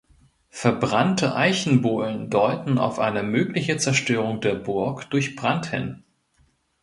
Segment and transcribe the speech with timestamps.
[0.49, 6.01] Verbrannte Eichenbohlen deuten auf eine mögliche Zerstörung der Burg durch Brand hin.